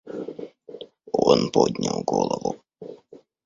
Он 1.13 1.51
поднял 1.51 2.01
голову. 2.03 2.55